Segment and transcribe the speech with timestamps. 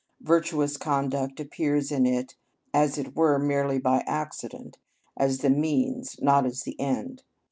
[0.23, 2.35] Virtuous conduct appears in it
[2.73, 4.79] as it were merely by accident,
[5.15, 7.21] as the means, not as the end.